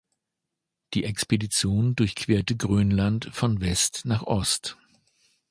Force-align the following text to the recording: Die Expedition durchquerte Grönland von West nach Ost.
Die 0.95 1.03
Expedition 1.03 1.95
durchquerte 1.95 2.57
Grönland 2.57 3.29
von 3.33 3.61
West 3.61 4.01
nach 4.05 4.23
Ost. 4.23 4.75